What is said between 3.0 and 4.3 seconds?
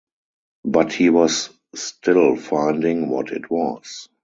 what it was.